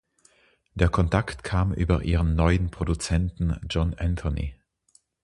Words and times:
Der 0.73 0.89
Kontakt 0.89 1.43
kam 1.43 1.73
über 1.75 2.01
ihren 2.01 2.33
neuen 2.35 2.71
Produzenten 2.71 3.55
John 3.69 3.93
Anthony. 3.93 4.55